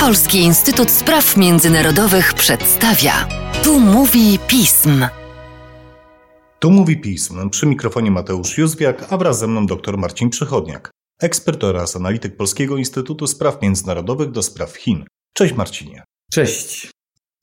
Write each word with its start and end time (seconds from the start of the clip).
Polski 0.00 0.38
Instytut 0.38 0.90
Spraw 0.90 1.36
Międzynarodowych 1.36 2.34
przedstawia. 2.34 3.28
Tu 3.64 3.80
mówi 3.80 4.38
pism. 4.46 5.06
Tu 6.58 6.70
mówi 6.70 7.00
pism. 7.00 7.50
Przy 7.50 7.66
mikrofonie 7.66 8.10
Mateusz 8.10 8.58
Józwiak, 8.58 9.12
a 9.12 9.16
wraz 9.16 9.38
ze 9.38 9.46
mną 9.46 9.66
dr 9.66 9.98
Marcin 9.98 10.30
Przychodniak, 10.30 10.90
ekspert 11.22 11.64
oraz 11.64 11.96
analityk 11.96 12.36
Polskiego 12.36 12.76
Instytutu 12.76 13.26
Spraw 13.26 13.62
Międzynarodowych 13.62 14.30
do 14.30 14.42
spraw 14.42 14.76
Chin. 14.76 15.04
Cześć 15.34 15.54
Marcinie. 15.54 16.02
Cześć. 16.32 16.90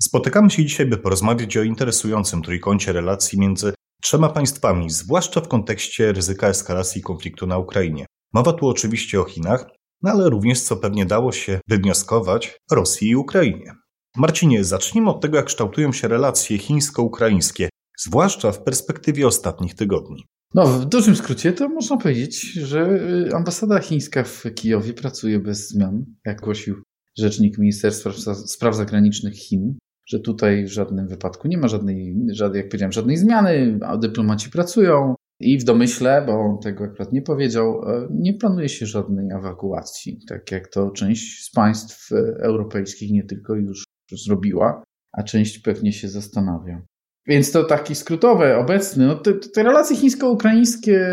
Spotykamy 0.01 0.49
się 0.49 0.65
dzisiaj, 0.65 0.85
by 0.85 0.97
porozmawiać 0.97 1.57
o 1.57 1.63
interesującym 1.63 2.41
trójkącie 2.41 2.93
relacji 2.93 3.39
między 3.39 3.73
trzema 4.01 4.29
państwami, 4.29 4.89
zwłaszcza 4.89 5.41
w 5.41 5.47
kontekście 5.47 6.11
ryzyka 6.11 6.47
eskalacji 6.47 7.01
konfliktu 7.01 7.47
na 7.47 7.57
Ukrainie. 7.57 8.05
Mowa 8.33 8.53
tu 8.53 8.67
oczywiście 8.67 9.21
o 9.21 9.23
Chinach, 9.23 9.65
no 10.01 10.11
ale 10.11 10.29
również, 10.29 10.61
co 10.61 10.77
pewnie 10.77 11.05
dało 11.05 11.31
się 11.31 11.59
wywnioskować, 11.67 12.57
Rosji 12.71 13.09
i 13.09 13.15
Ukrainie. 13.15 13.73
Marcinie, 14.17 14.63
zacznijmy 14.63 15.09
od 15.09 15.21
tego, 15.21 15.37
jak 15.37 15.45
kształtują 15.45 15.91
się 15.91 16.07
relacje 16.07 16.57
chińsko-ukraińskie, 16.57 17.69
zwłaszcza 17.99 18.51
w 18.51 18.63
perspektywie 18.63 19.27
ostatnich 19.27 19.75
tygodni. 19.75 20.25
No, 20.53 20.65
w 20.65 20.85
dużym 20.85 21.15
skrócie 21.15 21.53
to 21.53 21.69
można 21.69 21.97
powiedzieć, 21.97 22.53
że 22.53 22.89
y, 23.27 23.35
ambasada 23.35 23.79
chińska 23.79 24.23
w 24.23 24.43
Kijowie 24.55 24.93
pracuje 24.93 25.39
bez 25.39 25.69
zmian, 25.69 26.05
jak 26.25 26.41
głosił 26.41 26.75
rzecznik 27.17 27.57
Ministerstwa 27.57 28.11
Spraw 28.35 28.75
Zagranicznych 28.75 29.33
Chin, 29.33 29.77
że 30.07 30.19
tutaj 30.19 30.65
w 30.65 30.71
żadnym 30.71 31.07
wypadku 31.07 31.47
nie 31.47 31.57
ma 31.57 31.67
żadnej, 31.67 32.15
żadnej 32.31 32.61
jak 32.61 32.69
powiedziałem, 32.69 32.91
żadnej 32.91 33.17
zmiany, 33.17 33.79
a 33.81 33.97
dyplomaci 33.97 34.49
pracują, 34.49 35.15
i 35.39 35.59
w 35.59 35.63
domyśle, 35.63 36.23
bo 36.25 36.33
on 36.33 36.59
tego 36.59 36.83
akurat 36.83 37.13
nie 37.13 37.21
powiedział, 37.21 37.81
e, 37.87 38.07
nie 38.11 38.33
planuje 38.33 38.69
się 38.69 38.85
żadnej 38.85 39.27
ewakuacji, 39.37 40.19
tak 40.27 40.51
jak 40.51 40.67
to 40.67 40.91
część 40.91 41.45
z 41.45 41.51
państw 41.51 42.11
e, 42.11 42.15
europejskich 42.43 43.11
nie 43.11 43.23
tylko 43.23 43.55
już 43.55 43.83
zrobiła, 44.25 44.83
a 45.11 45.23
część 45.23 45.59
pewnie 45.59 45.93
się 45.93 46.07
zastanawia. 46.07 46.81
Więc 47.27 47.51
to 47.51 47.63
taki 47.63 47.95
skrótowe, 47.95 48.57
obecny. 48.57 49.07
No 49.07 49.15
te, 49.15 49.33
te 49.33 49.63
relacje 49.63 49.95
chińsko-ukraińskie, 49.95 51.07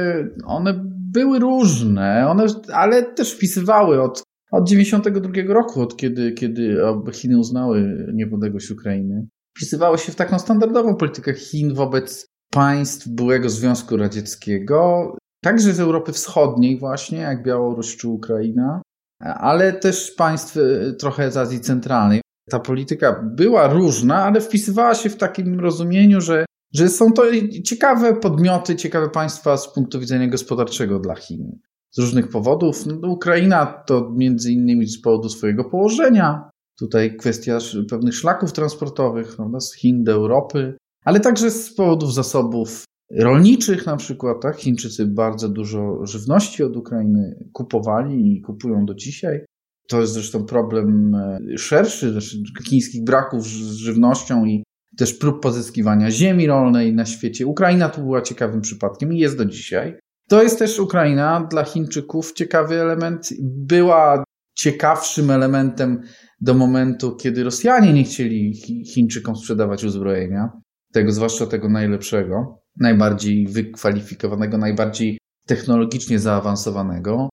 one 0.46 0.84
były 1.12 1.38
różne, 1.38 2.28
one, 2.28 2.46
ale 2.72 3.02
też 3.02 3.32
wpisywały 3.32 4.02
od, 4.02 4.22
od 4.52 4.68
92 4.68 5.30
roku, 5.54 5.80
od 5.80 5.96
kiedy, 5.96 6.32
kiedy 6.32 6.76
Chiny 7.12 7.38
uznały 7.38 8.06
niepodległość 8.14 8.70
Ukrainy. 8.70 9.26
Wpisywały 9.56 9.98
się 9.98 10.12
w 10.12 10.16
taką 10.16 10.38
standardową 10.38 10.96
politykę 10.96 11.34
Chin 11.34 11.74
wobec 11.74 12.26
państw 12.56 13.08
byłego 13.08 13.48
Związku 13.48 13.96
Radzieckiego, 13.96 15.10
także 15.44 15.72
z 15.72 15.80
Europy 15.80 16.12
Wschodniej 16.12 16.78
właśnie, 16.78 17.18
jak 17.18 17.42
Białoruś 17.42 17.96
czy 17.96 18.08
Ukraina, 18.08 18.82
ale 19.20 19.72
też 19.72 20.10
państw 20.10 20.56
e, 20.56 20.92
trochę 20.92 21.30
z 21.30 21.36
Azji 21.36 21.60
Centralnej. 21.60 22.20
Ta 22.50 22.60
polityka 22.60 23.30
była 23.34 23.68
różna, 23.68 24.24
ale 24.24 24.40
wpisywała 24.40 24.94
się 24.94 25.10
w 25.10 25.16
takim 25.16 25.60
rozumieniu, 25.60 26.20
że, 26.20 26.44
że 26.74 26.88
są 26.88 27.12
to 27.12 27.22
ciekawe 27.64 28.14
podmioty, 28.14 28.76
ciekawe 28.76 29.10
państwa 29.10 29.56
z 29.56 29.74
punktu 29.74 30.00
widzenia 30.00 30.28
gospodarczego 30.28 30.98
dla 30.98 31.14
Chin. 31.14 31.58
Z 31.90 31.98
różnych 31.98 32.28
powodów. 32.28 32.86
No, 32.86 33.08
Ukraina 33.08 33.66
to 33.66 34.12
między 34.14 34.52
innymi 34.52 34.86
z 34.86 35.00
powodu 35.00 35.28
swojego 35.28 35.64
położenia. 35.64 36.50
Tutaj 36.78 37.16
kwestia 37.16 37.58
pewnych 37.90 38.14
szlaków 38.14 38.52
transportowych 38.52 39.36
z 39.58 39.74
Chin 39.74 40.04
do 40.04 40.12
Europy 40.12 40.76
ale 41.06 41.20
także 41.20 41.50
z 41.50 41.74
powodów 41.74 42.14
zasobów 42.14 42.84
rolniczych 43.10 43.86
na 43.86 43.96
przykład. 43.96 44.42
Tak? 44.42 44.56
Chińczycy 44.56 45.06
bardzo 45.06 45.48
dużo 45.48 46.06
żywności 46.06 46.62
od 46.62 46.76
Ukrainy 46.76 47.48
kupowali 47.52 48.36
i 48.36 48.40
kupują 48.40 48.86
do 48.86 48.94
dzisiaj. 48.94 49.40
To 49.88 50.00
jest 50.00 50.12
zresztą 50.12 50.44
problem 50.44 51.14
e, 51.14 51.38
szerszy, 51.58 52.12
znaczy 52.12 52.36
chińskich 52.68 53.04
braków 53.04 53.44
z 53.44 53.76
żywnością 53.76 54.44
i 54.44 54.64
też 54.98 55.14
prób 55.14 55.42
pozyskiwania 55.42 56.10
ziemi 56.10 56.46
rolnej 56.46 56.94
na 56.94 57.06
świecie. 57.06 57.46
Ukraina 57.46 57.88
tu 57.88 58.00
była 58.00 58.22
ciekawym 58.22 58.60
przypadkiem 58.60 59.12
i 59.12 59.18
jest 59.18 59.38
do 59.38 59.44
dzisiaj. 59.44 59.98
To 60.28 60.42
jest 60.42 60.58
też 60.58 60.78
Ukraina 60.78 61.48
dla 61.50 61.64
Chińczyków 61.64 62.32
ciekawy 62.32 62.80
element. 62.80 63.28
Była 63.42 64.24
ciekawszym 64.58 65.30
elementem 65.30 66.02
do 66.40 66.54
momentu, 66.54 67.16
kiedy 67.16 67.44
Rosjanie 67.44 67.92
nie 67.92 68.04
chcieli 68.04 68.54
Chińczykom 68.94 69.36
sprzedawać 69.36 69.84
uzbrojenia 69.84 70.50
tego, 70.96 71.12
zwłaszcza 71.12 71.46
tego 71.46 71.68
najlepszego, 71.68 72.62
najbardziej 72.76 73.46
wykwalifikowanego, 73.46 74.58
najbardziej 74.58 75.18
technologicznie 75.46 76.18
zaawansowanego. 76.18 77.28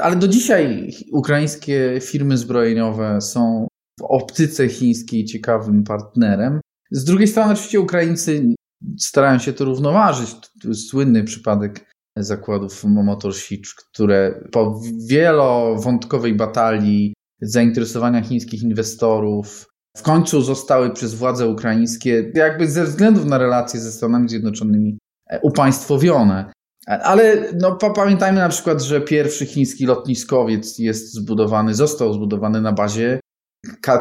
Ale 0.00 0.16
do 0.16 0.28
dzisiaj 0.28 0.92
ukraińskie 1.12 1.98
firmy 2.00 2.36
zbrojeniowe 2.36 3.20
są 3.20 3.66
w 4.00 4.02
optyce 4.02 4.68
chińskiej 4.68 5.24
ciekawym 5.24 5.84
partnerem. 5.84 6.60
Z 6.90 7.04
drugiej 7.04 7.28
strony, 7.28 7.52
oczywiście, 7.52 7.80
Ukraińcy 7.80 8.54
starają 8.98 9.38
się 9.38 9.52
to 9.52 9.64
równoważyć. 9.64 10.36
Słynny 10.74 11.24
przypadek 11.24 11.92
zakładów 12.16 12.84
Motor 12.84 13.34
Sich, 13.34 13.74
które 13.92 14.48
po 14.52 14.80
wielowątkowej 15.08 16.34
batalii 16.34 17.14
zainteresowania 17.40 18.22
chińskich 18.22 18.62
inwestorów, 18.62 19.67
w 19.98 20.02
końcu 20.02 20.42
zostały 20.42 20.90
przez 20.90 21.14
władze 21.14 21.48
ukraińskie, 21.48 22.32
jakby 22.34 22.70
ze 22.70 22.84
względów 22.84 23.24
na 23.24 23.38
relacje 23.38 23.80
ze 23.80 23.92
Stanami 23.92 24.28
Zjednoczonymi, 24.28 24.98
e, 25.30 25.40
upaństwowione. 25.40 26.52
Ale 26.86 27.52
no, 27.60 27.76
pamiętajmy 27.76 28.38
na 28.38 28.48
przykład, 28.48 28.82
że 28.82 29.00
pierwszy 29.00 29.46
chiński 29.46 29.86
lotniskowiec 29.86 30.78
jest 30.78 31.14
zbudowany, 31.14 31.74
został 31.74 32.12
zbudowany 32.12 32.60
na 32.60 32.72
bazie 32.72 33.20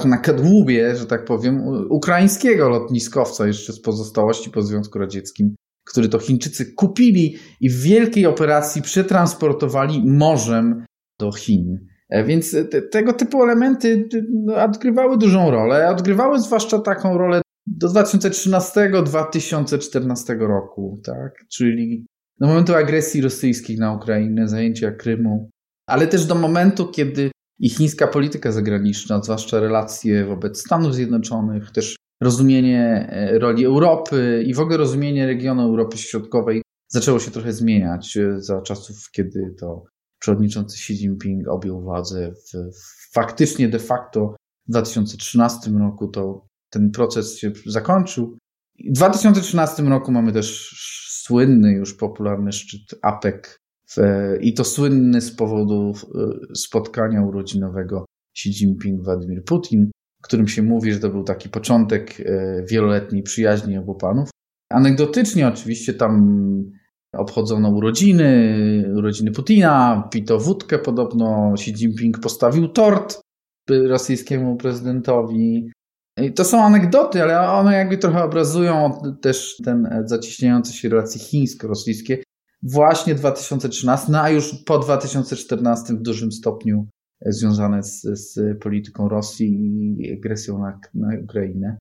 na 0.06 0.18
kadłubie, 0.18 0.96
że 0.96 1.06
tak 1.06 1.26
powiem, 1.26 1.64
ukraińskiego 1.90 2.70
lotniskowca 2.70 3.48
jeszcze 3.48 3.74
z 3.74 3.82
pozostałości 3.82 4.50
po 4.50 4.62
Związku 4.62 5.00
Radzieckim, 5.00 5.56
który 5.90 6.10
to 6.10 6.20
Chińczycy 6.20 6.74
kupili 6.74 7.38
i 7.62 7.70
w 7.70 7.82
wielkiej 7.82 8.26
operacji 8.26 8.82
przetransportowali 8.82 10.04
morzem 10.06 10.86
do 11.20 11.32
Chin. 11.32 11.88
E, 12.10 12.24
więc 12.24 12.52
te, 12.52 12.82
tego 12.82 13.14
typu 13.14 13.44
elementy 13.44 14.10
no, 14.32 14.64
odgrywały 14.64 15.18
dużą 15.18 15.52
rolę. 15.52 15.90
Odgrywały 15.90 16.40
zwłaszcza 16.40 16.80
taką 16.80 17.18
rolę 17.18 17.42
do 17.68 17.88
2013-2014 17.88 20.40
roku, 20.40 21.02
tak? 21.04 21.46
czyli 21.50 22.06
do 22.40 22.48
momentu 22.48 22.76
agresji 22.76 23.22
rosyjskiej 23.22 23.78
na 23.78 23.94
Ukrainę, 23.94 24.48
zajęcia 24.48 24.92
Krymu, 24.92 25.50
ale 25.88 26.08
też 26.08 26.26
do 26.26 26.36
momentu, 26.36 26.88
kiedy 26.88 27.32
i 27.60 27.70
chińska 27.70 28.08
polityka 28.08 28.52
zagraniczna, 28.52 29.24
zwłaszcza 29.24 29.60
relacje 29.60 30.26
wobec 30.26 30.60
Stanów 30.60 30.96
Zjednoczonych, 30.96 31.72
też 31.72 31.96
rozumienie 32.22 33.08
e, 33.10 33.40
roli 33.40 33.66
Europy 33.66 34.44
i 34.48 34.54
w 34.54 34.60
ogóle 34.60 34.78
rozumienie 34.78 35.26
regionu 35.26 35.62
Europy 35.62 35.98
Środkowej 35.98 36.62
zaczęło 36.88 37.20
się 37.20 37.32
trochę 37.32 37.54
zmieniać 37.54 38.18
e, 38.18 38.42
za 38.42 38.62
czasów, 38.62 39.12
kiedy 39.12 39.56
to 39.60 39.84
przewodniczący 40.20 40.76
Xi 40.76 40.94
Jinping 40.94 41.48
objął 41.48 41.82
władzę 41.82 42.32
w, 42.32 42.72
faktycznie 43.14 43.70
de 43.70 43.80
facto 43.80 44.36
w 44.68 44.72
2013 44.72 45.72
roku 45.72 46.08
to 46.08 46.48
ten 46.70 46.92
proces 46.92 47.38
się 47.38 47.52
zakończył. 47.66 48.38
W 48.90 48.94
2013 48.94 49.84
roku 49.84 50.12
mamy 50.12 50.34
też 50.34 50.76
słynny, 51.28 51.72
już 51.72 51.94
popularny 51.94 52.52
szczyt 52.52 53.00
APEC 53.02 53.60
w, 53.90 53.98
i 54.42 54.54
to 54.54 54.64
słynny 54.64 55.22
z 55.22 55.36
powodu 55.36 55.92
e, 55.92 56.56
spotkania 56.56 57.22
urodzinowego 57.22 58.06
Xi 58.38 58.50
Jinping-Władimir 58.50 59.44
Putin, 59.46 59.92
którym 60.24 60.48
się 60.48 60.64
mówi, 60.64 60.94
że 60.94 61.00
to 61.00 61.10
był 61.10 61.24
taki 61.24 61.50
początek 61.50 62.20
e, 62.20 62.64
wieloletniej 62.70 63.24
przyjaźni 63.24 63.78
obu 63.78 63.96
panów. 63.96 64.30
Anegdotycznie 64.70 65.48
oczywiście 65.48 65.94
tam 65.94 66.42
obchodzono 67.18 67.70
urodziny, 67.70 68.94
urodziny 68.98 69.32
Putina, 69.32 70.08
pito 70.12 70.40
wódkę 70.40 70.80
podobno, 70.80 71.54
Xi 71.54 71.72
Jinping 71.72 72.20
postawił 72.20 72.68
tort 72.68 73.22
rosyjskiemu 73.70 74.56
prezydentowi. 74.56 75.72
I 76.22 76.34
to 76.34 76.46
są 76.46 76.64
anegdoty, 76.64 77.24
ale 77.24 77.50
one 77.50 77.74
jakby 77.74 77.98
trochę 77.98 78.24
obrazują 78.24 78.92
też 79.22 79.56
ten 79.66 80.04
zacieśniający 80.06 80.74
się 80.74 80.90
relacje 80.90 81.22
chińsko-rosyjskie. 81.22 82.18
Właśnie 82.64 83.16
2013, 83.16 84.08
no 84.12 84.22
a 84.22 84.30
już 84.30 84.64
po 84.66 84.80
2014 84.80 85.94
w 85.94 86.02
dużym 86.02 86.32
stopniu 86.32 86.88
związane 87.26 87.84
z, 87.84 88.02
z 88.02 88.60
polityką 88.62 89.10
Rosji 89.10 89.96
i 90.00 90.14
agresją 90.14 90.60
na, 90.60 90.80
na 90.94 91.08
Ukrainę. 91.24 91.78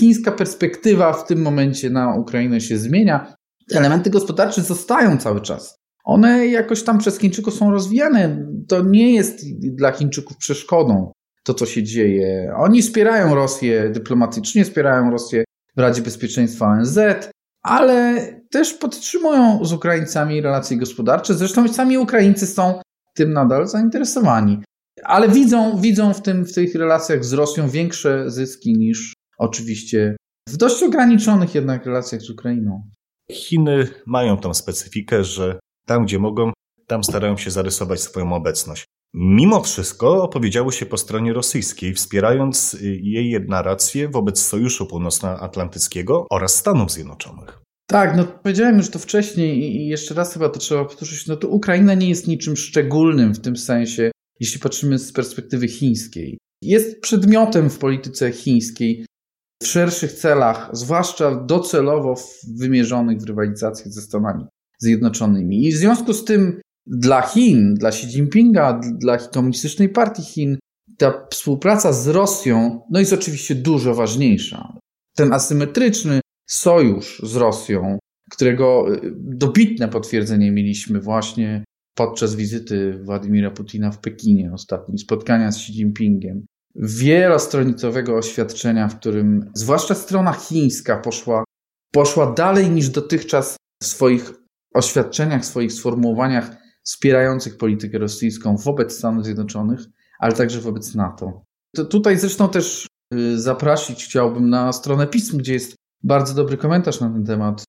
Chińska 0.00 0.32
perspektywa 0.32 1.12
w 1.12 1.26
tym 1.26 1.42
momencie 1.42 1.90
na 1.90 2.16
Ukrainę 2.16 2.60
się 2.60 2.78
zmienia 2.78 3.34
elementy 3.74 4.10
gospodarcze 4.10 4.62
zostają 4.62 5.18
cały 5.18 5.40
czas. 5.40 5.78
One 6.04 6.46
jakoś 6.46 6.82
tam 6.82 6.98
przez 6.98 7.18
Chińczyków 7.18 7.54
są 7.54 7.70
rozwijane. 7.70 8.46
To 8.68 8.82
nie 8.82 9.14
jest 9.14 9.40
dla 9.60 9.92
Chińczyków 9.92 10.36
przeszkodą 10.36 11.12
to, 11.44 11.54
co 11.54 11.66
się 11.66 11.82
dzieje. 11.82 12.52
Oni 12.56 12.82
wspierają 12.82 13.34
Rosję 13.34 13.90
dyplomatycznie, 13.90 14.64
wspierają 14.64 15.10
Rosję 15.10 15.44
w 15.76 15.80
Radzie 15.80 16.02
Bezpieczeństwa 16.02 16.66
ONZ, 16.66 16.98
ale 17.62 18.26
też 18.50 18.74
podtrzymują 18.74 19.64
z 19.64 19.72
Ukraińcami 19.72 20.40
relacje 20.40 20.76
gospodarcze. 20.76 21.34
Zresztą 21.34 21.68
sami 21.68 21.98
Ukraińcy 21.98 22.46
są 22.46 22.80
tym 23.14 23.32
nadal 23.32 23.68
zainteresowani. 23.68 24.62
ale 25.04 25.28
widzą, 25.28 25.80
widzą 25.80 26.14
w, 26.14 26.22
tym, 26.22 26.44
w 26.44 26.54
tych 26.54 26.74
relacjach 26.74 27.24
z 27.24 27.32
Rosją 27.32 27.68
większe 27.68 28.30
zyski 28.30 28.78
niż 28.78 29.14
oczywiście 29.38 30.16
w 30.48 30.56
dość 30.56 30.82
ograniczonych 30.82 31.54
jednak 31.54 31.86
relacjach 31.86 32.20
z 32.20 32.30
Ukrainą. 32.30 32.82
Chiny 33.32 33.88
mają 34.06 34.36
tą 34.36 34.54
specyfikę, 34.54 35.24
że 35.24 35.60
tam, 35.86 36.04
gdzie 36.04 36.18
mogą, 36.18 36.52
tam 36.86 37.04
starają 37.04 37.36
się 37.36 37.50
zarysować 37.50 38.00
swoją 38.00 38.32
obecność. 38.32 38.84
Mimo 39.14 39.62
wszystko 39.62 40.22
opowiedziały 40.22 40.72
się 40.72 40.86
po 40.86 40.98
stronie 40.98 41.32
rosyjskiej, 41.32 41.94
wspierając 41.94 42.76
jej 42.82 43.40
narrację 43.48 44.08
wobec 44.08 44.42
Sojuszu 44.42 44.86
Północnoatlantyckiego 44.86 46.26
oraz 46.30 46.54
Stanów 46.54 46.92
Zjednoczonych. 46.92 47.62
Tak, 47.86 48.16
no 48.16 48.24
powiedziałem 48.24 48.76
już 48.76 48.90
to 48.90 48.98
wcześniej 48.98 49.76
i 49.76 49.86
jeszcze 49.86 50.14
raz 50.14 50.32
chyba 50.32 50.48
to 50.48 50.58
trzeba 50.58 50.84
powtórzyć. 50.84 51.26
No 51.26 51.36
to 51.36 51.48
Ukraina 51.48 51.94
nie 51.94 52.08
jest 52.08 52.28
niczym 52.28 52.56
szczególnym 52.56 53.34
w 53.34 53.40
tym 53.40 53.56
sensie, 53.56 54.10
jeśli 54.40 54.60
patrzymy 54.60 54.98
z 54.98 55.12
perspektywy 55.12 55.68
chińskiej. 55.68 56.38
Jest 56.62 57.00
przedmiotem 57.00 57.70
w 57.70 57.78
polityce 57.78 58.32
chińskiej 58.32 59.06
w 59.62 59.66
szerszych 59.66 60.12
celach, 60.12 60.70
zwłaszcza 60.72 61.34
docelowo 61.34 62.14
wymierzonych 62.56 63.20
w 63.20 63.26
rywalizację 63.26 63.90
ze 63.90 64.02
Stanami 64.02 64.44
Zjednoczonymi. 64.78 65.66
I 65.66 65.72
w 65.72 65.76
związku 65.76 66.12
z 66.12 66.24
tym 66.24 66.60
dla 66.86 67.22
Chin, 67.22 67.74
dla 67.74 67.88
Xi 67.88 68.06
Jinpinga, 68.06 68.80
dla 68.98 69.18
Komunistycznej 69.18 69.88
Partii 69.88 70.22
Chin, 70.22 70.58
ta 70.98 71.26
współpraca 71.30 71.92
z 71.92 72.08
Rosją 72.08 72.80
no 72.90 73.00
jest 73.00 73.12
oczywiście 73.12 73.54
dużo 73.54 73.94
ważniejsza. 73.94 74.78
Ten 75.16 75.32
asymetryczny 75.32 76.20
sojusz 76.48 77.22
z 77.24 77.36
Rosją, 77.36 77.98
którego 78.30 78.94
y, 78.94 79.12
dobitne 79.16 79.88
potwierdzenie 79.88 80.52
mieliśmy 80.52 81.00
właśnie 81.00 81.64
podczas 81.94 82.34
wizyty 82.34 82.98
Władimira 83.02 83.50
Putina 83.50 83.90
w 83.90 83.98
Pekinie, 83.98 84.52
ostatnim 84.52 84.98
spotkania 84.98 85.52
z 85.52 85.56
Xi 85.56 85.72
Jinpingiem. 85.72 86.46
Wielostronicowego 86.76 88.16
oświadczenia, 88.16 88.88
w 88.88 88.98
którym 88.98 89.50
zwłaszcza 89.54 89.94
strona 89.94 90.32
chińska 90.32 90.98
poszła, 90.98 91.44
poszła 91.92 92.32
dalej 92.32 92.70
niż 92.70 92.88
dotychczas 92.88 93.56
w 93.82 93.86
swoich 93.86 94.32
oświadczeniach, 94.74 95.44
swoich 95.44 95.72
sformułowaniach 95.72 96.50
wspierających 96.84 97.56
politykę 97.56 97.98
rosyjską 97.98 98.56
wobec 98.56 98.98
Stanów 98.98 99.24
Zjednoczonych, 99.24 99.80
ale 100.18 100.32
także 100.32 100.60
wobec 100.60 100.94
NATO. 100.94 101.44
To 101.74 101.84
tutaj 101.84 102.18
zresztą 102.18 102.48
też 102.48 102.88
y, 103.14 103.40
zaprosić 103.40 104.04
chciałbym 104.04 104.50
na 104.50 104.72
stronę 104.72 105.06
pism, 105.06 105.38
gdzie 105.38 105.52
jest 105.52 105.74
bardzo 106.02 106.34
dobry 106.34 106.56
komentarz 106.56 107.00
na 107.00 107.10
ten 107.10 107.24
temat 107.24 107.64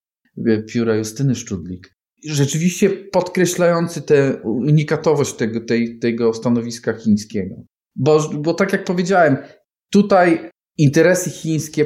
pióra 0.68 0.96
Justyny 0.96 1.36
Szczudlik. 1.36 1.94
Rzeczywiście 2.26 2.90
podkreślający 2.90 4.02
tę 4.02 4.42
unikatowość 4.44 5.34
tego, 5.34 5.66
tej, 5.66 6.00
tego 6.00 6.34
stanowiska 6.34 6.94
chińskiego. 6.94 7.56
Bo, 7.96 8.30
bo 8.30 8.54
tak 8.54 8.74
jak 8.74 8.84
powiedziałem, 8.84 9.38
tutaj 9.92 10.50
interesy 10.78 11.30
chińskie 11.30 11.86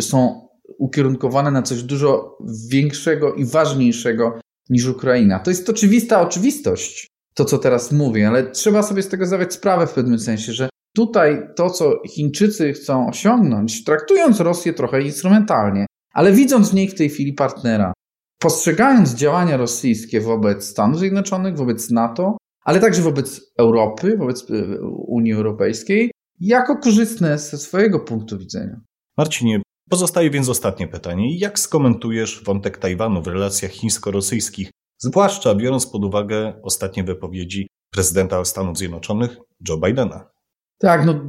są 0.00 0.48
ukierunkowane 0.78 1.50
na 1.50 1.62
coś 1.62 1.82
dużo 1.82 2.38
większego 2.70 3.34
i 3.34 3.44
ważniejszego 3.44 4.40
niż 4.70 4.86
Ukraina. 4.86 5.38
To 5.38 5.50
jest 5.50 5.70
oczywista 5.70 6.20
oczywistość, 6.20 7.06
to 7.34 7.44
co 7.44 7.58
teraz 7.58 7.92
mówię, 7.92 8.28
ale 8.28 8.50
trzeba 8.50 8.82
sobie 8.82 9.02
z 9.02 9.08
tego 9.08 9.26
zdawać 9.26 9.54
sprawę 9.54 9.86
w 9.86 9.92
pewnym 9.92 10.18
sensie, 10.18 10.52
że 10.52 10.68
tutaj 10.96 11.42
to, 11.56 11.70
co 11.70 12.02
Chińczycy 12.08 12.72
chcą 12.72 13.08
osiągnąć, 13.08 13.84
traktując 13.84 14.40
Rosję 14.40 14.72
trochę 14.72 15.02
instrumentalnie, 15.02 15.86
ale 16.12 16.32
widząc 16.32 16.70
w 16.70 16.74
niej 16.74 16.88
w 16.88 16.94
tej 16.94 17.08
chwili 17.08 17.32
partnera, 17.32 17.92
postrzegając 18.38 19.14
działania 19.14 19.56
rosyjskie 19.56 20.20
wobec 20.20 20.64
Stanów 20.64 20.98
Zjednoczonych, 20.98 21.56
wobec 21.56 21.90
NATO, 21.90 22.36
ale 22.68 22.80
także 22.80 23.02
wobec 23.02 23.52
Europy, 23.58 24.16
wobec 24.16 24.50
e, 24.50 24.80
Unii 25.06 25.32
Europejskiej, 25.32 26.10
jako 26.40 26.76
korzystne 26.76 27.38
ze 27.38 27.58
swojego 27.58 28.00
punktu 28.00 28.38
widzenia. 28.38 28.80
Marcinie, 29.18 29.62
pozostaje 29.90 30.30
więc 30.30 30.48
ostatnie 30.48 30.88
pytanie. 30.88 31.38
Jak 31.38 31.58
skomentujesz 31.58 32.44
wątek 32.44 32.78
Tajwanu 32.78 33.22
w 33.22 33.26
relacjach 33.26 33.70
chińsko-rosyjskich, 33.70 34.70
zwłaszcza 34.98 35.54
biorąc 35.54 35.86
pod 35.86 36.04
uwagę 36.04 36.60
ostatnie 36.62 37.04
wypowiedzi 37.04 37.66
prezydenta 37.92 38.44
Stanów 38.44 38.78
Zjednoczonych 38.78 39.36
Joe 39.68 39.78
Bidena? 39.78 40.30
Tak, 40.78 41.06
no 41.06 41.26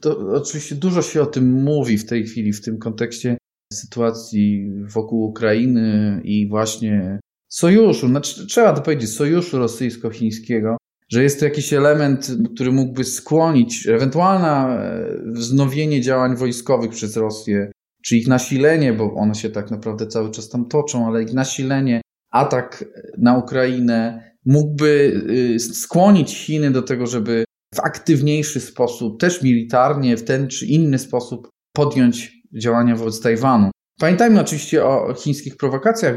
to 0.00 0.18
oczywiście 0.34 0.74
dużo 0.74 1.02
się 1.02 1.22
o 1.22 1.26
tym 1.26 1.62
mówi 1.62 1.98
w 1.98 2.06
tej 2.06 2.24
chwili 2.24 2.52
w 2.52 2.64
tym 2.64 2.78
kontekście 2.78 3.38
sytuacji 3.72 4.70
wokół 4.94 5.24
Ukrainy 5.24 6.20
i 6.24 6.48
właśnie 6.48 7.20
sojuszu, 7.48 8.08
znaczy, 8.08 8.46
trzeba 8.46 8.72
to 8.72 8.82
powiedzieć, 8.82 9.10
sojuszu 9.10 9.58
rosyjsko-chińskiego, 9.58 10.76
że 11.10 11.22
jest 11.22 11.38
to 11.38 11.44
jakiś 11.44 11.72
element, 11.72 12.30
który 12.54 12.72
mógłby 12.72 13.04
skłonić 13.04 13.86
ewentualne 13.88 14.78
wznowienie 15.26 16.00
działań 16.00 16.36
wojskowych 16.36 16.90
przez 16.90 17.16
Rosję, 17.16 17.72
czy 18.04 18.16
ich 18.16 18.28
nasilenie, 18.28 18.92
bo 18.92 19.14
one 19.14 19.34
się 19.34 19.50
tak 19.50 19.70
naprawdę 19.70 20.06
cały 20.06 20.30
czas 20.30 20.48
tam 20.48 20.68
toczą, 20.68 21.06
ale 21.06 21.22
ich 21.22 21.32
nasilenie, 21.32 22.00
atak 22.30 22.84
na 23.18 23.38
Ukrainę 23.38 24.28
mógłby 24.46 25.22
y, 25.56 25.60
skłonić 25.60 26.36
Chiny 26.36 26.70
do 26.70 26.82
tego, 26.82 27.06
żeby 27.06 27.44
w 27.74 27.80
aktywniejszy 27.80 28.60
sposób, 28.60 29.20
też 29.20 29.42
militarnie, 29.42 30.16
w 30.16 30.24
ten 30.24 30.48
czy 30.48 30.66
inny 30.66 30.98
sposób 30.98 31.48
podjąć 31.72 32.32
działania 32.62 32.96
wobec 32.96 33.20
Tajwanu. 33.20 33.70
Pamiętajmy 34.00 34.40
oczywiście 34.40 34.84
o 34.84 35.14
chińskich 35.14 35.56
prowokacjach, 35.56 36.14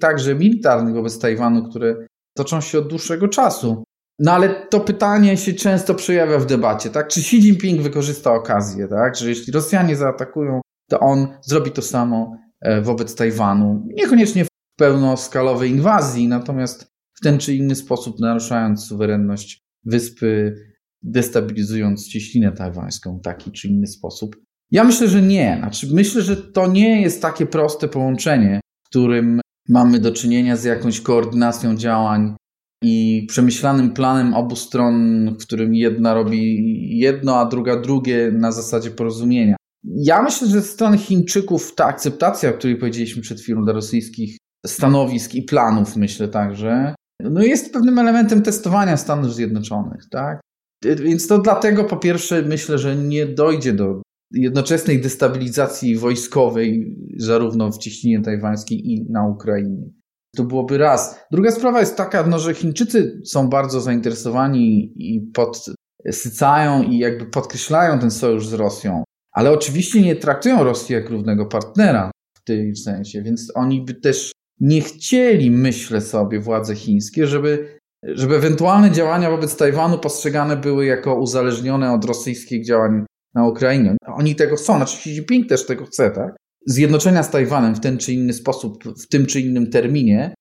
także 0.00 0.34
militarnych 0.34 0.94
wobec 0.94 1.18
Tajwanu, 1.18 1.70
które 1.70 2.06
toczą 2.36 2.60
się 2.60 2.78
od 2.78 2.88
dłuższego 2.88 3.28
czasu. 3.28 3.84
No 4.20 4.32
ale 4.32 4.48
to 4.48 4.80
pytanie 4.80 5.36
się 5.36 5.52
często 5.52 5.94
przejawia 5.94 6.38
w 6.38 6.46
debacie, 6.46 6.90
tak? 6.90 7.08
Czy 7.08 7.20
Xi 7.20 7.36
Jinping 7.36 7.82
wykorzysta 7.82 8.34
okazję, 8.34 8.88
tak? 8.88 9.16
Że 9.16 9.28
jeśli 9.28 9.52
Rosjanie 9.52 9.96
zaatakują, 9.96 10.60
to 10.90 11.00
on 11.00 11.28
zrobi 11.42 11.70
to 11.70 11.82
samo 11.82 12.36
e, 12.60 12.82
wobec 12.82 13.14
Tajwanu. 13.14 13.86
Niekoniecznie 13.96 14.44
w 14.44 14.48
pełnoskalowej 14.78 15.70
inwazji, 15.70 16.28
natomiast 16.28 16.90
w 17.14 17.20
ten 17.22 17.38
czy 17.38 17.54
inny 17.54 17.74
sposób 17.74 18.20
naruszając 18.20 18.84
suwerenność 18.84 19.60
wyspy, 19.84 20.54
destabilizując 21.02 22.08
cieśninę 22.08 22.52
tajwańską 22.52 23.18
w 23.18 23.22
taki 23.22 23.52
czy 23.52 23.68
inny 23.68 23.86
sposób. 23.86 24.36
Ja 24.70 24.84
myślę, 24.84 25.08
że 25.08 25.22
nie. 25.22 25.56
Znaczy, 25.60 25.86
myślę, 25.92 26.22
że 26.22 26.36
to 26.36 26.66
nie 26.66 27.02
jest 27.02 27.22
takie 27.22 27.46
proste 27.46 27.88
połączenie, 27.88 28.60
w 28.86 28.88
którym 28.88 29.40
mamy 29.68 29.98
do 29.98 30.12
czynienia 30.12 30.56
z 30.56 30.64
jakąś 30.64 31.00
koordynacją 31.00 31.76
działań 31.76 32.36
i 32.82 33.26
przemyślanym 33.28 33.92
planem 33.92 34.34
obu 34.34 34.56
stron, 34.56 35.26
w 35.40 35.46
którym 35.46 35.74
jedna 35.74 36.14
robi 36.14 36.58
jedno, 36.98 37.36
a 37.36 37.46
druga 37.46 37.80
drugie 37.80 38.32
na 38.32 38.52
zasadzie 38.52 38.90
porozumienia. 38.90 39.56
Ja 39.84 40.22
myślę, 40.22 40.48
że 40.48 40.60
ze 40.60 40.62
strony 40.62 40.98
Chińczyków 40.98 41.74
ta 41.74 41.84
akceptacja, 41.84 42.50
o 42.50 42.52
której 42.52 42.76
powiedzieliśmy 42.76 43.22
przed 43.22 43.40
chwilą, 43.40 43.64
dla 43.64 43.72
rosyjskich 43.72 44.36
stanowisk 44.66 45.34
i 45.34 45.42
planów, 45.42 45.96
myślę 45.96 46.28
także, 46.28 46.94
no 47.20 47.42
jest 47.42 47.72
pewnym 47.72 47.98
elementem 47.98 48.42
testowania 48.42 48.96
Stanów 48.96 49.34
Zjednoczonych, 49.34 50.02
tak? 50.10 50.40
Więc 50.84 51.26
to 51.26 51.38
dlatego 51.38 51.84
po 51.84 51.96
pierwsze 51.96 52.42
myślę, 52.42 52.78
że 52.78 52.96
nie 52.96 53.26
dojdzie 53.26 53.72
do 53.72 54.02
jednoczesnej 54.32 55.00
destabilizacji 55.00 55.96
wojskowej, 55.96 56.96
zarówno 57.16 57.72
w 57.72 57.78
cieśninie 57.78 58.22
tajwańskiej 58.22 58.90
i 58.90 59.06
na 59.10 59.28
Ukrainie. 59.28 59.90
To 60.36 60.44
byłoby 60.44 60.78
raz. 60.78 61.20
Druga 61.30 61.50
sprawa 61.50 61.80
jest 61.80 61.96
taka, 61.96 62.26
no, 62.26 62.38
że 62.38 62.54
Chińczycy 62.54 63.20
są 63.24 63.48
bardzo 63.48 63.80
zainteresowani 63.80 64.92
i 64.96 65.30
podsycają 65.34 66.82
i 66.82 66.98
jakby 66.98 67.26
podkreślają 67.26 67.98
ten 67.98 68.10
sojusz 68.10 68.46
z 68.46 68.52
Rosją, 68.52 69.04
ale 69.32 69.50
oczywiście 69.50 70.02
nie 70.02 70.16
traktują 70.16 70.64
Rosji 70.64 70.94
jak 70.94 71.10
równego 71.10 71.46
partnera 71.46 72.10
w 72.38 72.44
tym 72.44 72.76
sensie, 72.76 73.22
więc 73.22 73.52
oni 73.54 73.84
by 73.84 73.94
też 73.94 74.32
nie 74.60 74.80
chcieli, 74.80 75.50
myślę 75.50 76.00
sobie, 76.00 76.40
władze 76.40 76.74
chińskie, 76.74 77.26
żeby, 77.26 77.78
żeby 78.04 78.36
ewentualne 78.36 78.90
działania 78.90 79.30
wobec 79.30 79.56
Tajwanu 79.56 79.98
postrzegane 79.98 80.56
były 80.56 80.86
jako 80.86 81.14
uzależnione 81.14 81.92
od 81.92 82.04
rosyjskich 82.04 82.66
działań 82.66 83.04
na 83.34 83.48
Ukrainie. 83.48 83.96
Oni 84.06 84.34
tego 84.34 84.56
chcą, 84.56 84.76
znaczy 84.76 84.96
Xi 84.96 85.10
Jinping 85.10 85.48
też 85.48 85.66
tego 85.66 85.84
chce, 85.84 86.10
tak? 86.10 86.36
Zjednoczenia 86.66 87.22
z 87.22 87.30
Tajwanem 87.30 87.74
w 87.74 87.80
ten 87.80 87.98
czy 87.98 88.12
inny 88.12 88.32
sposób, 88.32 88.84
w 88.84 89.08
tym 89.08 89.26
czy 89.26 89.40
innym 89.40 89.70
terminie, 89.70 90.34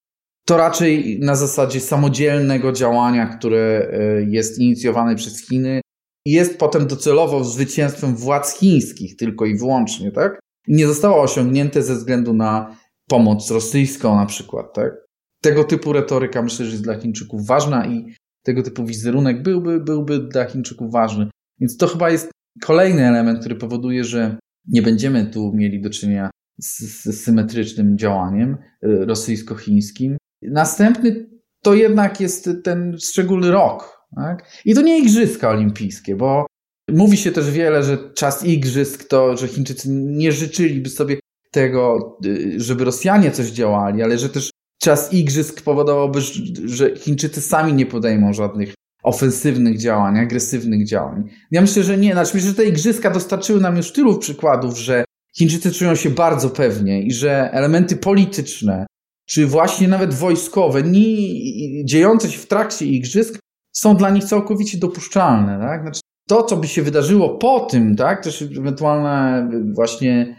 to 0.46 0.58
raczej 0.58 1.20
na 1.20 1.36
zasadzie 1.36 1.80
samodzielnego 1.80 2.72
działania, 2.72 3.26
które 3.28 3.90
e, 3.94 4.22
jest 4.22 4.60
inicjowane 4.60 5.16
przez 5.16 5.48
Chiny 5.48 5.82
i 6.26 6.32
jest 6.32 6.60
potem 6.60 6.88
docelowo 6.88 7.44
zwycięstwem 7.44 8.16
władz 8.16 8.60
chińskich 8.60 9.16
tylko 9.16 9.46
i 9.46 9.58
wyłącznie, 9.58 10.12
tak? 10.12 10.40
I 10.68 10.76
nie 10.76 10.88
zostało 10.88 11.22
osiągnięte 11.22 11.84
ze 11.84 11.96
względu 11.96 12.34
na 12.34 12.78
pomoc 13.10 13.52
rosyjską 13.52 14.16
na 14.16 14.26
przykład, 14.26 14.74
tak? 14.74 14.94
Tego 15.42 15.64
typu 15.64 15.94
retoryka 15.94 16.42
myślę, 16.42 16.66
że 16.66 16.72
jest 16.72 16.84
dla 16.84 17.00
Chińczyków 17.00 17.48
ważna 17.48 17.88
i 17.88 18.14
tego 18.44 18.64
typu 18.64 18.86
wizerunek 18.86 19.44
byłby, 19.44 19.80
byłby 19.80 20.20
dla 20.20 20.46
Chińczyków 20.46 20.92
ważny. 20.92 21.30
Więc 21.60 21.78
to 21.78 21.88
chyba 21.88 22.10
jest 22.10 22.32
Kolejny 22.62 23.08
element, 23.08 23.40
który 23.40 23.56
powoduje, 23.56 24.04
że 24.04 24.38
nie 24.70 24.82
będziemy 24.82 25.26
tu 25.26 25.54
mieli 25.54 25.82
do 25.82 25.90
czynienia 25.90 26.30
z, 26.62 26.80
z 26.80 27.24
symetrycznym 27.24 27.98
działaniem 27.98 28.58
y, 28.84 29.06
rosyjsko-chińskim. 29.06 30.18
Następny 30.42 31.30
to 31.64 31.74
jednak 31.74 32.22
jest 32.22 32.50
ten 32.64 32.98
szczególny 33.00 33.52
rok, 33.52 34.06
Tak? 34.16 34.62
I 34.66 34.76
to 34.76 34.82
nie 34.82 35.00
igrzyska 35.00 35.50
olimpijskie, 35.50 36.16
bo 36.16 36.46
mówi 36.92 37.18
się 37.18 37.32
też 37.32 37.52
wiele, 37.52 37.84
że 37.84 38.14
czas 38.14 38.46
igrzysk 38.46 39.04
to, 39.04 39.38
że 39.38 39.48
Chińczycy 39.48 39.90
nie 39.92 40.32
życzyliby 40.32 40.90
sobie 40.90 41.20
tego, 41.52 42.18
y, 42.26 42.60
żeby 42.62 42.84
Rosjanie 42.84 43.32
coś 43.32 43.48
działali, 43.48 44.04
ale 44.04 44.18
że 44.18 44.30
też 44.30 44.52
czas 44.82 45.14
igrzysk 45.14 45.62
powodowałby, 45.62 46.22
że 46.66 46.96
Chińczycy 46.96 47.42
sami 47.42 47.74
nie 47.74 47.86
podejmą 47.86 48.34
żadnych 48.34 48.74
ofensywnych 49.10 49.80
działań, 49.80 50.20
agresywnych 50.20 50.88
działań. 50.88 51.24
Ja 51.51 51.62
myślę, 51.62 51.84
że 51.84 51.98
nie. 51.98 52.12
Znaczy, 52.12 52.32
myślę, 52.34 52.50
że 52.50 52.56
te 52.56 52.66
igrzyska 52.66 53.10
dostarczyły 53.12 53.62
nam 53.62 53.78
już 53.78 53.92
tylu 53.92 54.18
przykładów, 54.18 54.78
że 54.78 55.04
Chińczycy 55.38 55.72
czują 55.72 55.96
się 55.96 56.10
bardzo 56.10 56.50
pewnie 56.50 57.01
i 57.01 57.13
że 57.13 57.51
elementy 57.51 57.98
polityczne, 57.98 58.86
czy 59.25 59.48
właśnie 59.48 59.88
nawet 59.88 60.13
wojskowe, 60.13 60.84
nie, 60.84 61.86
dziejące 61.86 62.32
się 62.32 62.39
w 62.39 62.48
trakcie 62.48 62.86
igrzysk, 62.86 63.39
są 63.75 63.96
dla 63.96 64.10
nich 64.10 64.24
całkowicie 64.24 64.78
dopuszczalne. 64.78 65.60
Tak? 65.60 65.82
Znaczy, 65.82 66.01
to, 66.28 66.44
co 66.44 66.58
by 66.58 66.68
się 66.68 66.82
wydarzyło 66.82 67.38
po 67.38 67.60
tym, 67.60 67.96
tak? 67.96 68.24
też 68.24 68.42
ewentualna 68.42 69.48
właśnie 69.75 70.36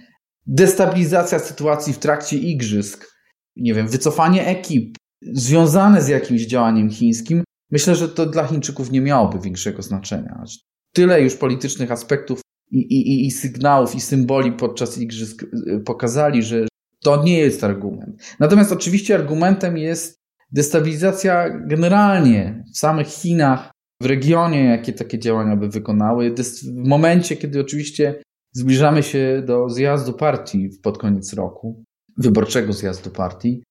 destabilizacja 0.46 1.38
sytuacji 1.38 1.92
w 1.92 1.98
trakcie 1.98 2.36
igrzysk, 2.36 3.06
nie 3.56 3.74
wiem, 3.74 3.88
wycofanie 3.88 4.46
ekip 4.46 4.96
związane 5.32 6.02
z 6.02 6.08
jakimś 6.08 6.46
działaniem 6.46 6.90
chińskim, 6.90 7.44
myślę, 7.70 7.94
że 7.94 8.08
to 8.08 8.26
dla 8.26 8.46
Chińczyków 8.46 8.90
nie 8.90 9.00
miałoby 9.00 9.38
większego 9.38 9.82
znaczenia. 9.82 10.44
Tyle 10.92 11.22
już 11.22 11.36
politycznych 11.36 11.92
aspektów 11.92 12.40
i, 12.70 12.78
i, 12.78 13.26
i 13.26 13.30
sygnałów 13.30 13.94
i 13.94 14.00
symboli 14.00 14.52
podczas 14.52 14.98
igrzysk 14.98 15.42
y, 15.42 15.80
pokazali, 15.84 16.42
że 16.42 16.68
to 17.02 17.24
nie 17.24 17.38
jest 17.38 17.64
argument. 17.64 18.36
Natomiast 18.40 18.72
oczywiście 18.72 19.14
argumentem 19.14 19.76
jest 19.78 20.16
destabilizacja 20.52 21.50
generalnie 21.66 22.64
w 22.74 22.78
samych 22.78 23.06
Chinach, 23.06 23.70
w 24.02 24.06
regionie, 24.06 24.64
jakie 24.64 24.92
takie 24.92 25.18
działania 25.18 25.56
by 25.56 25.68
wykonały. 25.68 26.34
W 26.62 26.88
momencie, 26.88 27.36
kiedy 27.36 27.60
oczywiście 27.60 28.22
zbliżamy 28.52 29.02
się 29.02 29.42
do 29.46 29.68
zjazdu 29.68 30.12
partii 30.12 30.68
pod 30.82 30.98
koniec 30.98 31.32
roku, 31.32 31.84
wyborczego 32.16 32.72
zjazdu 32.72 33.10
partii. 33.10 33.62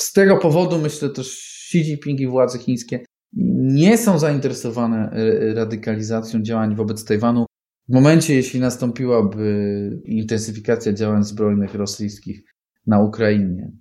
Z 0.00 0.12
tego 0.12 0.36
powodu 0.36 0.78
myślę 0.78 1.10
też 1.10 1.26
Xi 1.28 1.78
Jinping 1.78 2.20
i 2.20 2.26
władze 2.26 2.58
chińskie 2.58 3.04
nie 3.36 3.98
są 3.98 4.18
zainteresowane 4.18 5.10
e, 5.10 5.54
radykalizacją 5.54 6.42
działań 6.42 6.76
wobec 6.76 7.04
Tajwanu 7.04 7.46
w 7.88 7.94
momencie, 7.94 8.34
jeśli 8.34 8.60
nastąpiłaby 8.60 10.00
intensyfikacja 10.04 10.92
działań 10.92 11.24
zbrojnych 11.24 11.74
rosyjskich 11.74 12.44
na 12.86 13.00
Ukrainie. 13.00 13.72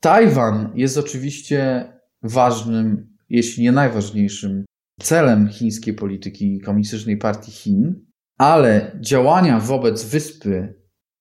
Tajwan 0.00 0.72
jest 0.74 0.98
oczywiście 0.98 1.92
ważnym, 2.22 3.16
jeśli 3.28 3.62
nie 3.62 3.72
najważniejszym 3.72 4.64
celem 5.00 5.48
chińskiej 5.48 5.94
polityki 5.94 6.60
Komunistycznej 6.60 7.16
Partii 7.16 7.52
Chin, 7.52 8.06
ale 8.38 8.98
działania 9.00 9.60
wobec 9.60 10.04
wyspy, 10.04 10.74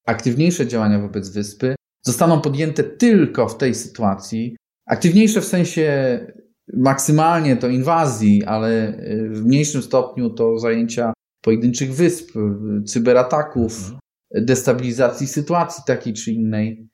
aktywniejsze 0.06 0.68
działania 0.68 1.00
wobec 1.00 1.30
wyspy 1.30 1.76
zostaną 2.06 2.42
podjęte 2.42 2.84
tylko 2.84 3.48
w 3.48 3.58
tej 3.58 3.76
sytuacji. 3.76 4.56
Aktywniejsze 4.86 5.42
w 5.42 5.46
sensie 5.46 6.20
maksymalnie 6.74 7.58
to 7.58 7.68
inwazji, 7.68 8.44
ale 8.44 9.02
w 9.30 9.46
mniejszym 9.46 9.82
stopniu 9.82 10.30
to 10.30 10.60
zajęcia 10.60 11.14
pojedynczych 11.42 11.96
wysp, 11.96 12.32
cyberataków, 12.86 13.78
mhm. 13.78 14.00
destabilizacji 14.46 15.28
sytuacji 15.28 15.84
takiej 15.88 16.14
czy 16.14 16.32
innej. 16.32 16.90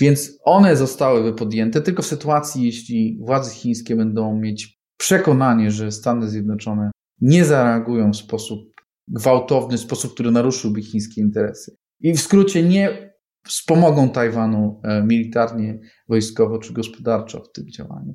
Więc 0.00 0.38
one 0.44 0.76
zostałyby 0.76 1.32
podjęte 1.32 1.80
tylko 1.80 2.02
w 2.02 2.06
sytuacji, 2.06 2.64
jeśli 2.64 3.18
władze 3.20 3.54
chińskie 3.54 3.96
będą 3.96 4.38
mieć 4.38 4.78
przekonanie, 4.96 5.70
że 5.70 5.92
Stany 5.92 6.28
Zjednoczone 6.28 6.90
nie 7.20 7.44
zareagują 7.44 8.12
w 8.12 8.16
sposób 8.16 8.60
gwałtowny, 9.08 9.78
w 9.78 9.80
sposób, 9.80 10.14
który 10.14 10.30
naruszyłby 10.30 10.82
chińskie 10.82 11.20
interesy. 11.20 11.76
I 12.00 12.12
w 12.12 12.20
skrócie 12.20 12.62
nie 12.62 13.14
wspomogą 13.46 14.08
Tajwanu 14.08 14.80
e, 14.84 15.02
militarnie, 15.02 15.78
wojskowo 16.08 16.58
czy 16.58 16.72
gospodarczo 16.72 17.40
w 17.40 17.52
tym 17.52 17.70
działaniu. 17.70 18.14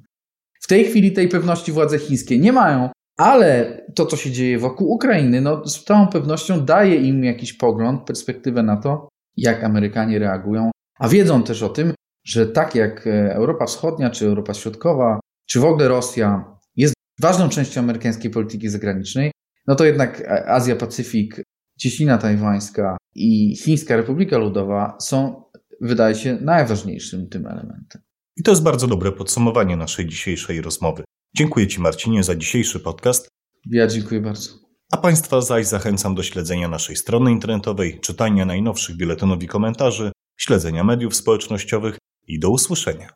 W 0.59 0.67
tej 0.67 0.85
chwili 0.85 1.11
tej 1.11 1.27
pewności 1.27 1.71
władze 1.71 1.99
chińskie 1.99 2.39
nie 2.39 2.53
mają, 2.53 2.89
ale 3.17 3.81
to, 3.95 4.05
co 4.05 4.17
się 4.17 4.31
dzieje 4.31 4.59
wokół 4.59 4.91
Ukrainy, 4.91 5.41
no, 5.41 5.67
z 5.67 5.83
całą 5.83 6.07
pewnością 6.07 6.65
daje 6.65 6.95
im 6.95 7.23
jakiś 7.23 7.53
pogląd, 7.53 8.03
perspektywę 8.03 8.63
na 8.63 8.77
to, 8.77 9.09
jak 9.37 9.63
Amerykanie 9.63 10.19
reagują, 10.19 10.71
a 10.99 11.09
wiedzą 11.09 11.43
też 11.43 11.63
o 11.63 11.69
tym, 11.69 11.93
że 12.25 12.47
tak 12.47 12.75
jak 12.75 13.07
e, 13.07 13.35
Europa 13.35 13.65
Wschodnia, 13.65 14.09
czy 14.09 14.25
Europa 14.25 14.53
Środkowa, 14.53 15.19
czy 15.45 15.59
w 15.59 15.65
ogóle 15.65 15.87
Rosja 15.87 16.57
jest 16.75 16.93
ważną 17.21 17.49
częścią 17.49 17.81
amerykańskiej 17.81 18.31
polityki 18.31 18.69
zagranicznej, 18.69 19.31
no 19.67 19.75
to 19.75 19.85
jednak 19.85 20.23
Azja-Pacyfik, 20.47 21.41
Cieśnina 21.79 22.17
Tajwańska 22.17 22.97
i 23.15 23.55
Chińska 23.55 23.95
Republika 23.95 24.37
Ludowa 24.37 24.97
są, 24.99 25.43
wydaje 25.81 26.15
się, 26.15 26.37
najważniejszym 26.41 27.29
tym 27.29 27.47
elementem. 27.47 28.01
I 28.39 28.43
to 28.43 28.51
jest 28.51 28.63
bardzo 28.63 28.87
dobre 28.87 29.11
podsumowanie 29.11 29.77
naszej 29.77 30.05
dzisiejszej 30.05 30.61
rozmowy. 30.61 31.03
Dziękuję 31.35 31.67
Ci, 31.67 31.81
Marcinie, 31.81 32.23
za 32.23 32.35
dzisiejszy 32.35 32.79
podcast. 32.79 33.29
Ja 33.65 33.87
dziękuję 33.87 34.21
bardzo. 34.21 34.49
A 34.91 34.97
Państwa 34.97 35.41
zaś 35.41 35.67
zachęcam 35.67 36.15
do 36.15 36.23
śledzenia 36.23 36.67
naszej 36.67 36.95
strony 36.95 37.31
internetowej, 37.31 37.99
czytania 37.99 38.45
najnowszych 38.45 38.97
biuletynów 38.97 39.43
i 39.43 39.47
komentarzy, 39.47 40.11
śledzenia 40.37 40.83
mediów 40.83 41.15
społecznościowych 41.15 41.97
i 42.27 42.39
do 42.39 42.49
usłyszenia. 42.49 43.09